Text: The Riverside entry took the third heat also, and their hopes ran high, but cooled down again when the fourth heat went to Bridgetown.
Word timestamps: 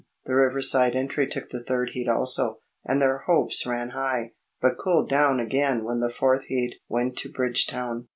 The 0.25 0.33
Riverside 0.33 0.95
entry 0.95 1.27
took 1.27 1.49
the 1.49 1.63
third 1.63 1.91
heat 1.91 2.09
also, 2.09 2.57
and 2.83 2.99
their 2.99 3.19
hopes 3.27 3.67
ran 3.67 3.89
high, 3.91 4.31
but 4.59 4.79
cooled 4.79 5.09
down 5.09 5.39
again 5.39 5.83
when 5.83 5.99
the 5.99 6.09
fourth 6.09 6.45
heat 6.45 6.79
went 6.89 7.15
to 7.17 7.29
Bridgetown. 7.31 8.07